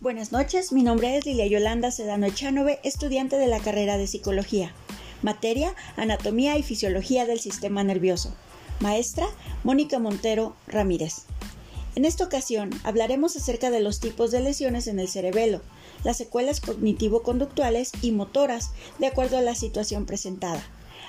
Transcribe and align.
Buenas 0.00 0.32
noches, 0.32 0.72
mi 0.72 0.82
nombre 0.82 1.14
es 1.14 1.26
Lilia 1.26 1.46
Yolanda 1.46 1.90
Sedano 1.90 2.24
Echanove, 2.24 2.80
estudiante 2.84 3.36
de 3.36 3.46
la 3.46 3.60
carrera 3.60 3.98
de 3.98 4.06
Psicología. 4.06 4.72
Materia, 5.20 5.74
Anatomía 5.96 6.56
y 6.56 6.62
Fisiología 6.62 7.26
del 7.26 7.38
Sistema 7.38 7.84
Nervioso. 7.84 8.34
Maestra, 8.80 9.26
Mónica 9.62 9.98
Montero 9.98 10.56
Ramírez. 10.66 11.24
En 11.96 12.06
esta 12.06 12.24
ocasión 12.24 12.70
hablaremos 12.82 13.36
acerca 13.36 13.70
de 13.70 13.80
los 13.80 14.00
tipos 14.00 14.30
de 14.30 14.40
lesiones 14.40 14.86
en 14.86 15.00
el 15.00 15.08
cerebelo, 15.08 15.60
las 16.02 16.16
secuelas 16.16 16.62
cognitivo-conductuales 16.62 17.92
y 18.00 18.12
motoras, 18.12 18.70
de 19.00 19.06
acuerdo 19.06 19.36
a 19.36 19.42
la 19.42 19.54
situación 19.54 20.06
presentada. 20.06 20.64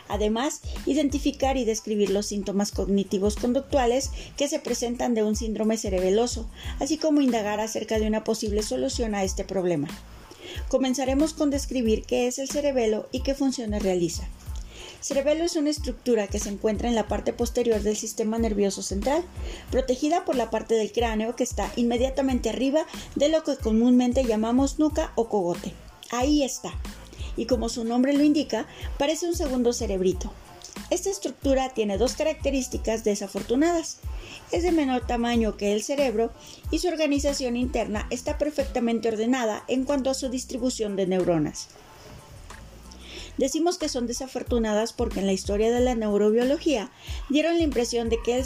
Además, 0.08 0.62
identificar 0.86 1.58
y 1.58 1.66
describir 1.66 2.10
los 2.10 2.26
síntomas 2.26 2.72
cognitivos 2.72 3.36
conductuales 3.36 4.12
que 4.38 4.48
se 4.48 4.59
presentan 4.59 5.14
de 5.14 5.23
un 5.23 5.36
síndrome 5.36 5.78
cerebeloso, 5.78 6.50
así 6.80 6.98
como 6.98 7.22
indagar 7.22 7.59
acerca 7.59 8.00
de 8.00 8.08
una 8.08 8.23
posible 8.23 8.64
solución 8.64 9.16
a 9.16 9.23
este 9.23 9.44
problema. 9.44 9.88
Comenzaremos 10.68 11.34
con 11.34 11.50
describir 11.50 12.04
qué 12.04 12.28
es 12.28 12.40
el 12.40 12.50
cerebelo 12.50 13.08
y 13.12 13.22
qué 13.22 13.36
funciones 13.36 13.84
realiza. 13.84 14.28
Cerebelo 15.02 15.44
es 15.44 15.56
una 15.56 15.72
estructura 15.72 16.28
que 16.28 16.40
se 16.40 16.50
encuentra 16.50 16.88
en 16.88 16.94
la 16.94 17.08
parte 17.08 17.34
posterior 17.34 17.81
del 17.81 17.98
sistema 17.98 18.38
nervioso 18.38 18.84
central, 18.84 19.23
protegida 19.72 20.26
por 20.26 20.36
la 20.36 20.52
parte 20.52 20.76
del 20.76 20.92
cráneo 20.92 21.36
que 21.36 21.44
está 21.44 21.72
inmediatamente 21.76 22.50
arriba 22.50 22.86
de 23.16 23.30
lo 23.30 23.44
que 23.44 23.58
comúnmente 23.58 24.23
llamamos 24.23 24.78
nuca 24.78 25.12
o 25.16 25.28
cogote. 25.28 25.73
Ahí 26.12 26.44
está, 26.44 26.72
y 27.38 27.45
como 27.45 27.70
su 27.70 27.84
nombre 27.84 28.13
lo 28.13 28.23
indica, 28.23 28.66
parece 28.98 29.27
un 29.27 29.35
segundo 29.35 29.73
cerebrito. 29.73 30.31
Esta 30.89 31.09
estructura 31.09 31.70
tiene 31.73 31.98
dos 31.98 32.16
características 32.16 33.03
desafortunadas. 33.03 33.99
Es 34.52 34.63
de 34.63 34.72
menor 34.72 35.08
tamaño 35.08 35.56
que 35.56 35.73
el 35.73 35.83
cerebro 35.83 36.31
y 36.69 36.80
su 36.80 36.88
organización 36.88 37.56
interna 37.56 38.08
está 38.09 38.38
perfectamente 38.38 39.08
ordenada 39.08 39.64
en 39.67 39.86
cuanto 39.86 40.09
a 40.09 40.14
su 40.14 40.30
distribución 40.30 40.95
de 40.95 41.08
neuronas. 41.08 41.69
Decimos 43.38 43.78
que 43.78 43.89
son 43.89 44.08
desafortunadas 44.08 44.94
porque 44.94 45.19
en 45.22 45.25
la 45.25 45.34
historia 45.34 45.72
de 45.72 45.80
la 45.80 45.95
neurobiología 45.95 46.91
dieron 47.30 47.58
la 47.58 47.63
impresión 47.63 48.09
de 48.09 48.22
que 48.22 48.38
el 48.38 48.44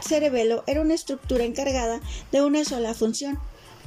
cerebelo 0.00 0.64
era 0.66 0.80
una 0.80 0.94
estructura 0.94 1.44
encargada 1.44 2.00
de 2.32 2.42
una 2.42 2.64
sola 2.64 2.94
función, 2.94 3.38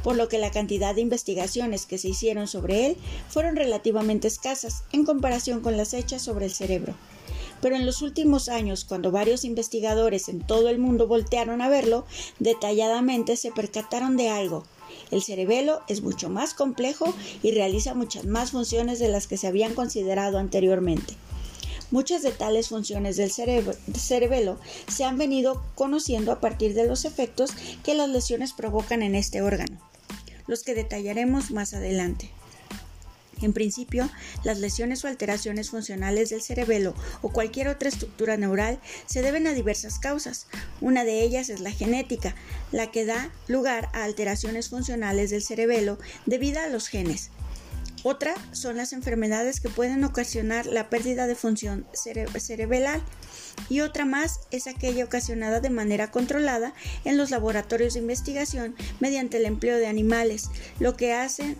por 0.04 0.16
lo 0.16 0.28
que 0.28 0.38
la 0.38 0.52
cantidad 0.52 0.96
de 0.96 1.02
investigaciones 1.02 1.86
que 1.86 1.98
se 1.98 2.10
hicieron 2.10 2.48
sobre 2.48 2.88
él 2.88 2.98
fueron 3.30 3.56
relativamente 3.56 4.28
escasas 4.28 4.84
en 4.92 5.06
comparación 5.06 5.62
con 5.62 5.78
las 5.78 5.94
hechas 5.94 6.22
sobre 6.22 6.46
el 6.46 6.54
cerebro. 6.54 6.96
Pero 7.62 7.76
en 7.76 7.86
los 7.86 8.02
últimos 8.02 8.50
años, 8.50 8.86
cuando 8.86 9.12
varios 9.12 9.44
investigadores 9.44 10.30
en 10.30 10.46
todo 10.46 10.70
el 10.70 10.78
mundo 10.78 11.08
voltearon 11.08 11.62
a 11.62 11.70
verlo, 11.70 12.06
detalladamente 12.40 13.36
se 13.36 13.52
percataron 13.52 14.16
de 14.16 14.30
algo. 14.30 14.64
El 15.12 15.24
cerebelo 15.24 15.82
es 15.88 16.02
mucho 16.02 16.30
más 16.30 16.54
complejo 16.54 17.14
y 17.42 17.52
realiza 17.52 17.94
muchas 17.94 18.26
más 18.26 18.52
funciones 18.52 19.00
de 19.00 19.10
las 19.10 19.28
que 19.28 19.38
se 19.38 19.48
habían 19.48 19.74
considerado 19.74 20.38
anteriormente. 20.38 21.16
Muchas 21.92 22.22
de 22.22 22.32
tales 22.32 22.70
funciones 22.70 23.18
del 23.18 23.32
cerebelo 23.32 24.60
se 24.92 25.04
han 25.04 25.18
venido 25.18 25.64
conociendo 25.76 26.32
a 26.32 26.40
partir 26.40 26.74
de 26.74 26.86
los 26.86 27.06
efectos 27.06 27.52
que 27.84 27.96
las 27.96 28.10
lesiones 28.10 28.54
provocan 28.54 29.04
en 29.04 29.16
este 29.16 29.42
órgano 29.42 29.80
los 30.48 30.64
que 30.64 30.74
detallaremos 30.74 31.52
más 31.52 31.74
adelante. 31.74 32.32
En 33.40 33.54
principio, 33.54 34.10
las 34.44 34.58
lesiones 34.58 35.06
o 35.06 35.08
alteraciones 35.08 35.70
funcionales 35.70 36.30
del 36.30 36.42
cerebelo 36.42 36.96
o 37.22 37.30
cualquier 37.30 37.68
otra 37.68 37.90
estructura 37.90 38.36
neural 38.36 38.80
se 39.06 39.22
deben 39.22 39.46
a 39.46 39.54
diversas 39.54 40.00
causas. 40.00 40.48
Una 40.82 41.04
de 41.04 41.22
ellas 41.22 41.50
es 41.50 41.60
la 41.60 41.72
genética, 41.72 42.34
la 42.72 42.90
que 42.90 43.06
da 43.06 43.30
lugar 43.48 43.90
a 43.94 44.06
alteraciones 44.06 44.70
funcionales 44.70 45.30
del 45.30 45.44
cerebelo 45.44 46.00
debido 46.26 46.62
a 46.62 46.68
los 46.68 46.88
genes. 46.88 47.30
Otra 48.04 48.36
son 48.52 48.78
las 48.78 48.94
enfermedades 48.94 49.60
que 49.60 49.70
pueden 49.70 50.04
ocasionar 50.04 50.66
la 50.66 50.90
pérdida 50.90 51.28
de 51.28 51.36
función 51.36 51.86
cerebral 51.94 53.02
y 53.70 53.82
otra 53.82 54.06
más 54.06 54.42
es 54.52 54.68
aquella 54.68 55.06
ocasionada 55.06 55.60
de 55.60 55.72
manera 55.72 56.12
controlada 56.12 56.74
en 57.06 57.18
los 57.18 57.32
laboratorios 57.32 57.96
de 57.96 58.02
investigación 58.02 58.76
mediante 59.00 59.38
el 59.38 59.46
empleo 59.46 59.78
de 59.78 59.88
animales, 59.88 60.50
lo 60.80 60.96
que 60.96 61.14
hacen 61.14 61.58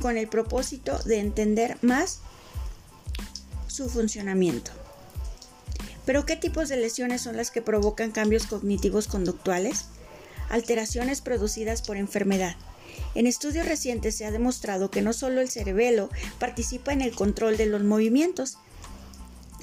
con 0.00 0.16
el 0.16 0.26
propósito 0.26 0.98
de 1.04 1.18
entender 1.18 1.76
más 1.82 2.20
su 3.66 3.88
funcionamiento. 3.88 4.70
Pero 6.06 6.26
¿qué 6.26 6.36
tipos 6.36 6.68
de 6.68 6.76
lesiones 6.76 7.22
son 7.22 7.36
las 7.36 7.50
que 7.50 7.62
provocan 7.62 8.10
cambios 8.10 8.46
cognitivos 8.46 9.06
conductuales? 9.06 9.86
Alteraciones 10.50 11.20
producidas 11.20 11.82
por 11.82 11.96
enfermedad. 11.96 12.56
En 13.14 13.26
estudios 13.26 13.66
recientes 13.66 14.14
se 14.16 14.26
ha 14.26 14.30
demostrado 14.30 14.90
que 14.90 15.02
no 15.02 15.12
solo 15.12 15.40
el 15.40 15.48
cerebelo 15.48 16.10
participa 16.38 16.92
en 16.92 17.00
el 17.00 17.14
control 17.14 17.56
de 17.56 17.66
los 17.66 17.82
movimientos, 17.82 18.58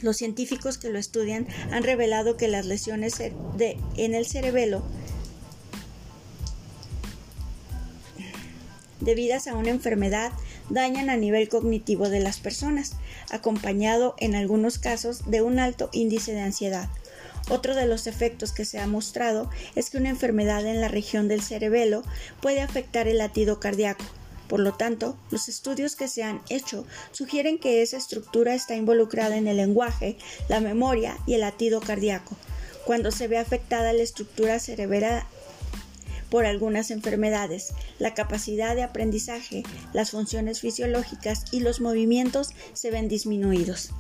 los 0.01 0.17
científicos 0.17 0.77
que 0.77 0.89
lo 0.89 0.97
estudian 0.97 1.47
han 1.71 1.83
revelado 1.83 2.37
que 2.37 2.47
las 2.47 2.65
lesiones 2.65 3.19
en 3.19 4.15
el 4.15 4.25
cerebelo 4.25 4.83
debidas 8.99 9.47
a 9.47 9.55
una 9.55 9.69
enfermedad 9.69 10.31
dañan 10.69 11.09
a 11.09 11.17
nivel 11.17 11.49
cognitivo 11.49 12.09
de 12.09 12.21
las 12.21 12.39
personas, 12.39 12.93
acompañado 13.29 14.15
en 14.17 14.35
algunos 14.35 14.77
casos 14.77 15.29
de 15.29 15.41
un 15.41 15.59
alto 15.59 15.89
índice 15.91 16.33
de 16.33 16.41
ansiedad. 16.41 16.89
Otro 17.49 17.75
de 17.75 17.85
los 17.85 18.07
efectos 18.07 18.51
que 18.51 18.65
se 18.65 18.79
ha 18.79 18.87
mostrado 18.87 19.49
es 19.75 19.89
que 19.89 19.97
una 19.97 20.09
enfermedad 20.09 20.65
en 20.65 20.81
la 20.81 20.87
región 20.87 21.27
del 21.27 21.41
cerebelo 21.41 22.03
puede 22.41 22.61
afectar 22.61 23.07
el 23.07 23.17
latido 23.17 23.59
cardíaco, 23.59 24.05
por 24.51 24.59
lo 24.59 24.73
tanto, 24.73 25.15
los 25.29 25.47
estudios 25.47 25.95
que 25.95 26.09
se 26.09 26.23
han 26.23 26.41
hecho 26.49 26.85
sugieren 27.13 27.57
que 27.57 27.81
esa 27.81 27.95
estructura 27.95 28.53
está 28.53 28.75
involucrada 28.75 29.37
en 29.37 29.47
el 29.47 29.55
lenguaje, 29.55 30.17
la 30.49 30.59
memoria 30.59 31.17
y 31.25 31.35
el 31.35 31.39
latido 31.39 31.79
cardíaco. 31.79 32.35
Cuando 32.85 33.11
se 33.11 33.29
ve 33.29 33.37
afectada 33.37 33.93
la 33.93 34.03
estructura 34.03 34.59
cerebral 34.59 35.23
por 36.29 36.45
algunas 36.45 36.91
enfermedades, 36.91 37.73
la 37.97 38.13
capacidad 38.13 38.75
de 38.75 38.83
aprendizaje, 38.83 39.63
las 39.93 40.11
funciones 40.11 40.59
fisiológicas 40.59 41.45
y 41.53 41.61
los 41.61 41.79
movimientos 41.79 42.49
se 42.73 42.91
ven 42.91 43.07
disminuidos. 43.07 43.91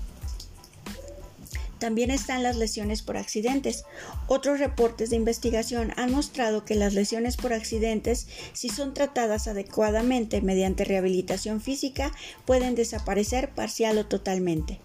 También 1.81 2.11
están 2.11 2.43
las 2.43 2.57
lesiones 2.57 3.01
por 3.01 3.17
accidentes. 3.17 3.85
Otros 4.27 4.59
reportes 4.59 5.09
de 5.09 5.15
investigación 5.15 5.93
han 5.97 6.11
mostrado 6.11 6.63
que 6.63 6.75
las 6.75 6.93
lesiones 6.93 7.37
por 7.37 7.53
accidentes, 7.53 8.27
si 8.53 8.69
son 8.69 8.93
tratadas 8.93 9.47
adecuadamente 9.47 10.41
mediante 10.41 10.85
rehabilitación 10.85 11.59
física, 11.59 12.11
pueden 12.45 12.75
desaparecer 12.75 13.49
parcial 13.49 13.97
o 13.97 14.05
totalmente. 14.05 14.79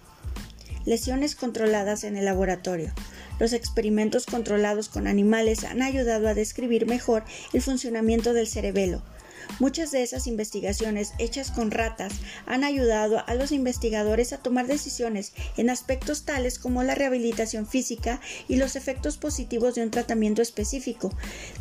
Lesiones 0.86 1.36
controladas 1.36 2.02
en 2.02 2.16
el 2.16 2.24
laboratorio. 2.24 2.94
Los 3.38 3.52
experimentos 3.52 4.24
controlados 4.24 4.88
con 4.88 5.06
animales 5.06 5.64
han 5.64 5.82
ayudado 5.82 6.28
a 6.28 6.34
describir 6.34 6.86
mejor 6.86 7.24
el 7.52 7.60
funcionamiento 7.60 8.32
del 8.32 8.46
cerebelo 8.46 9.02
Muchas 9.58 9.90
de 9.90 10.02
esas 10.02 10.26
investigaciones 10.26 11.12
hechas 11.18 11.50
con 11.50 11.70
ratas 11.70 12.12
han 12.46 12.64
ayudado 12.64 13.22
a 13.26 13.34
los 13.34 13.52
investigadores 13.52 14.32
a 14.32 14.38
tomar 14.38 14.66
decisiones 14.66 15.32
en 15.56 15.70
aspectos 15.70 16.24
tales 16.24 16.58
como 16.58 16.82
la 16.82 16.94
rehabilitación 16.94 17.66
física 17.66 18.20
y 18.48 18.56
los 18.56 18.76
efectos 18.76 19.16
positivos 19.16 19.74
de 19.74 19.82
un 19.82 19.90
tratamiento 19.90 20.42
específico. 20.42 21.12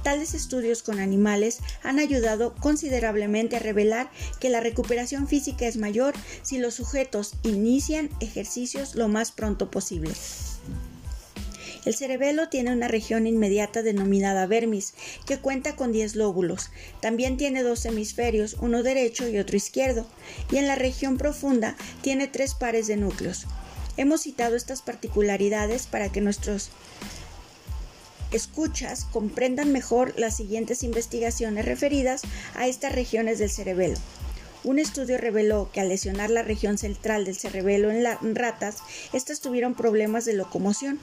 Tales 0.04 0.34
estudios 0.34 0.84
con 0.84 1.00
animales 1.00 1.60
han 1.84 2.00
ayudado 2.00 2.56
considerablemente 2.56 3.56
a 3.56 3.60
revelar 3.60 4.10
que 4.40 4.50
la 4.50 4.60
recuperación 4.60 5.28
física 5.28 5.68
es 5.68 5.78
mayor 5.78 6.14
si 6.42 6.58
los 6.58 6.76
sujetos 6.76 7.34
inician 7.44 8.10
ejercicios 8.20 8.96
lo 8.96 9.08
más 9.08 9.32
pronto 9.32 9.72
posible. 9.72 10.12
El 11.86 11.94
cerebelo 11.94 12.50
tiene 12.50 12.74
una 12.74 12.88
región 12.88 13.28
inmediata 13.28 13.84
denominada 13.84 14.48
vermis, 14.48 14.96
que 15.26 15.38
cuenta 15.38 15.76
con 15.76 15.92
10 15.92 16.16
lóbulos. 16.16 16.72
También 17.00 17.38
tiene 17.38 17.62
dos 17.62 17.86
hemisferios, 17.86 18.58
uno 18.60 18.82
derecho 18.82 19.30
y 19.30 19.38
otro 19.38 19.56
izquierdo, 19.56 20.08
y 20.52 20.58
en 20.58 20.68
la 20.68 20.76
región 20.76 21.18
profunda 21.18 21.78
tiene 22.02 22.28
tres 22.28 22.56
pares 22.56 22.88
de 22.88 22.98
núcleos. 22.98 23.46
Hemos 23.98 24.22
citado 24.22 24.56
estas 24.56 24.82
particularidades 24.82 25.88
para 25.88 26.12
que 26.12 26.22
nuestros 26.22 26.72
escuchas 28.32 29.06
comprendan 29.06 29.72
mejor 29.72 30.14
las 30.18 30.36
siguientes 30.36 30.84
investigaciones 30.84 31.66
referidas 31.66 32.24
a 32.56 32.68
estas 32.68 32.94
regiones 32.94 33.40
del 33.40 33.50
cerebelo. 33.50 33.98
Un 34.64 34.80
estudio 34.80 35.20
reveló 35.20 35.70
que 35.72 35.80
al 35.80 35.90
lesionar 35.90 36.32
la 36.32 36.42
región 36.42 36.80
central 36.80 37.24
del 37.24 37.38
cerebelo 37.38 37.92
en, 37.92 38.02
las 38.02 38.18
ratas, 38.22 38.78
estas 39.14 39.40
tuvieron 39.40 39.76
problemas 39.76 40.26
de 40.26 40.34
locomoción. 40.34 41.00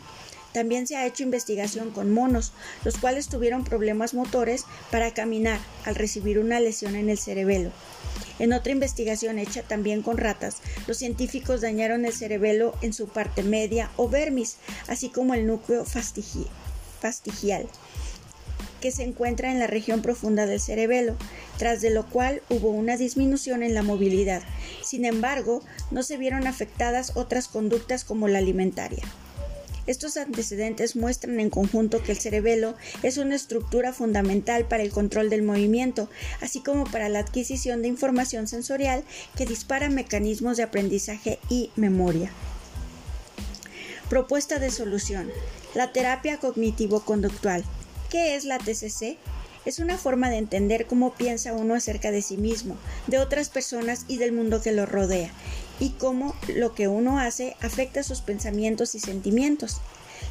También 0.52 0.86
se 0.86 0.96
ha 0.96 1.06
hecho 1.06 1.22
investigación 1.22 1.90
con 1.90 2.12
monos, 2.12 2.52
los 2.84 2.98
cuales 2.98 3.28
tuvieron 3.28 3.64
problemas 3.64 4.14
motores 4.14 4.64
para 4.90 5.14
caminar 5.14 5.58
al 5.84 5.94
recibir 5.94 6.38
una 6.38 6.60
lesión 6.60 6.94
en 6.94 7.08
el 7.08 7.18
cerebelo. 7.18 7.70
En 8.38 8.52
otra 8.52 8.72
investigación 8.72 9.38
hecha 9.38 9.62
también 9.62 10.02
con 10.02 10.18
ratas, 10.18 10.56
los 10.86 10.96
científicos 10.96 11.60
dañaron 11.60 12.04
el 12.04 12.12
cerebelo 12.12 12.74
en 12.82 12.92
su 12.92 13.08
parte 13.08 13.42
media 13.42 13.90
o 13.96 14.08
vermis, 14.08 14.56
así 14.88 15.10
como 15.10 15.34
el 15.34 15.46
núcleo 15.46 15.84
fastigial. 15.84 17.68
que 18.80 18.90
se 18.90 19.04
encuentra 19.04 19.52
en 19.52 19.60
la 19.60 19.68
región 19.68 20.02
profunda 20.02 20.44
del 20.44 20.58
cerebelo, 20.58 21.16
tras 21.56 21.80
de 21.82 21.90
lo 21.90 22.04
cual 22.08 22.42
hubo 22.50 22.70
una 22.70 22.96
disminución 22.96 23.62
en 23.62 23.74
la 23.74 23.84
movilidad. 23.84 24.42
Sin 24.82 25.04
embargo, 25.04 25.62
no 25.92 26.02
se 26.02 26.16
vieron 26.16 26.48
afectadas 26.48 27.12
otras 27.16 27.46
conductas 27.46 28.04
como 28.04 28.26
la 28.26 28.38
alimentaria. 28.38 29.04
Estos 29.86 30.16
antecedentes 30.16 30.94
muestran 30.94 31.40
en 31.40 31.50
conjunto 31.50 32.02
que 32.02 32.12
el 32.12 32.18
cerebelo 32.18 32.76
es 33.02 33.18
una 33.18 33.34
estructura 33.34 33.92
fundamental 33.92 34.64
para 34.66 34.84
el 34.84 34.90
control 34.90 35.28
del 35.28 35.42
movimiento, 35.42 36.08
así 36.40 36.60
como 36.60 36.84
para 36.84 37.08
la 37.08 37.18
adquisición 37.18 37.82
de 37.82 37.88
información 37.88 38.46
sensorial 38.46 39.02
que 39.36 39.46
dispara 39.46 39.90
mecanismos 39.90 40.56
de 40.56 40.62
aprendizaje 40.62 41.40
y 41.48 41.70
memoria. 41.74 42.30
Propuesta 44.08 44.58
de 44.58 44.70
solución. 44.70 45.30
La 45.74 45.92
terapia 45.92 46.38
cognitivo-conductual. 46.38 47.64
¿Qué 48.08 48.36
es 48.36 48.44
la 48.44 48.58
TCC? 48.58 49.16
Es 49.64 49.78
una 49.78 49.96
forma 49.96 50.28
de 50.28 50.36
entender 50.36 50.86
cómo 50.86 51.14
piensa 51.14 51.54
uno 51.54 51.74
acerca 51.74 52.10
de 52.10 52.20
sí 52.20 52.36
mismo, 52.36 52.76
de 53.06 53.18
otras 53.18 53.48
personas 53.48 54.04
y 54.08 54.18
del 54.18 54.32
mundo 54.32 54.60
que 54.60 54.72
lo 54.72 54.86
rodea, 54.86 55.30
y 55.80 55.90
cómo 55.90 56.34
lo 56.48 56.74
que 56.74 56.88
uno 56.88 57.18
hace 57.18 57.56
afecta 57.60 58.02
sus 58.02 58.20
pensamientos 58.20 58.94
y 58.94 59.00
sentimientos. 59.00 59.80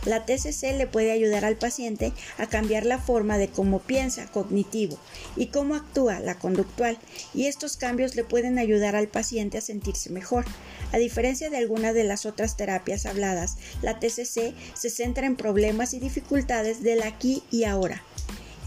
La 0.05 0.25
TCC 0.25 0.75
le 0.77 0.87
puede 0.87 1.11
ayudar 1.11 1.45
al 1.45 1.57
paciente 1.57 2.11
a 2.37 2.47
cambiar 2.47 2.85
la 2.85 2.97
forma 2.97 3.37
de 3.37 3.49
cómo 3.49 3.79
piensa, 3.79 4.25
cognitivo, 4.31 4.97
y 5.35 5.47
cómo 5.47 5.75
actúa, 5.75 6.19
la 6.19 6.39
conductual, 6.39 6.97
y 7.33 7.45
estos 7.45 7.77
cambios 7.77 8.15
le 8.15 8.23
pueden 8.23 8.57
ayudar 8.57 8.95
al 8.95 9.07
paciente 9.07 9.57
a 9.59 9.61
sentirse 9.61 10.09
mejor. 10.09 10.45
A 10.91 10.97
diferencia 10.97 11.49
de 11.49 11.57
algunas 11.57 11.93
de 11.93 12.03
las 12.03 12.25
otras 12.25 12.57
terapias 12.57 13.05
habladas, 13.05 13.57
la 13.81 13.99
TCC 13.99 14.55
se 14.73 14.89
centra 14.89 15.27
en 15.27 15.35
problemas 15.35 15.93
y 15.93 15.99
dificultades 15.99 16.81
del 16.81 17.03
aquí 17.03 17.43
y 17.51 17.65
ahora 17.65 18.03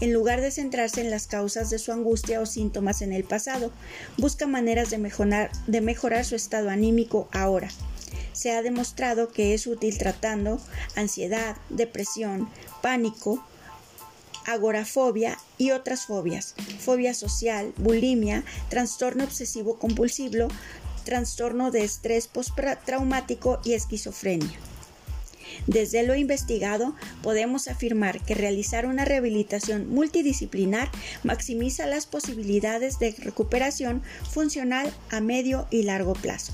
en 0.01 0.13
lugar 0.13 0.41
de 0.41 0.51
centrarse 0.51 1.01
en 1.01 1.09
las 1.09 1.27
causas 1.27 1.69
de 1.69 1.79
su 1.79 1.91
angustia 1.91 2.41
o 2.41 2.45
síntomas 2.45 3.01
en 3.01 3.13
el 3.13 3.23
pasado, 3.23 3.71
busca 4.17 4.47
maneras 4.47 4.89
de 4.89 4.97
mejorar, 4.97 6.25
su 6.25 6.35
estado 6.35 6.69
anímico 6.69 7.29
ahora. 7.31 7.69
Se 8.33 8.51
ha 8.51 8.61
demostrado 8.61 9.31
que 9.31 9.53
es 9.53 9.65
útil 9.67 9.97
tratando 9.97 10.59
ansiedad, 10.95 11.55
depresión, 11.69 12.49
pánico, 12.81 13.43
agorafobia 14.45 15.37
y 15.57 15.71
otras 15.71 16.05
fobias, 16.05 16.55
fobia 16.79 17.13
social, 17.13 17.73
bulimia, 17.77 18.43
trastorno 18.69 19.23
obsesivo 19.23 19.79
compulsivo, 19.79 20.49
trastorno 21.03 21.71
de 21.71 21.83
estrés 21.83 22.27
postraumático 22.27 23.59
y 23.63 23.73
esquizofrenia. 23.73 24.59
Desde 25.67 26.03
lo 26.03 26.15
investigado, 26.15 26.95
podemos 27.21 27.67
afirmar 27.67 28.21
que 28.21 28.35
realizar 28.35 28.85
una 28.85 29.05
rehabilitación 29.05 29.89
multidisciplinar 29.89 30.89
maximiza 31.23 31.85
las 31.85 32.05
posibilidades 32.05 32.99
de 32.99 33.15
recuperación 33.19 34.03
funcional 34.29 34.93
a 35.09 35.21
medio 35.21 35.67
y 35.71 35.83
largo 35.83 36.13
plazo. 36.13 36.53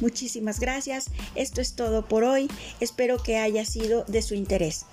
Muchísimas 0.00 0.60
gracias, 0.60 1.10
esto 1.34 1.60
es 1.60 1.74
todo 1.74 2.06
por 2.06 2.22
hoy, 2.22 2.48
espero 2.80 3.22
que 3.22 3.36
haya 3.38 3.64
sido 3.64 4.04
de 4.04 4.22
su 4.22 4.34
interés. 4.34 4.84